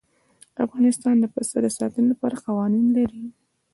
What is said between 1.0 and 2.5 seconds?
د پسه د ساتنې لپاره